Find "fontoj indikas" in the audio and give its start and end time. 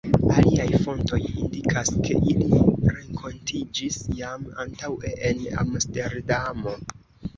0.85-1.91